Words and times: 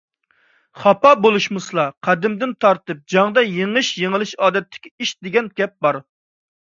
خاپا 0.83 1.09
بولۇشمىسىلا. 1.25 1.83
قەدىمدىن 2.07 2.55
تارتىپ 2.65 3.03
«جەڭدە 3.15 3.43
يېڭىش- 3.49 3.91
يېڭىلىش 4.05 4.31
ئادەتتىكى 4.47 4.91
ئىش» 5.05 5.13
دېگەن 5.29 5.51
گەپ 5.61 5.77
بار. 5.87 6.01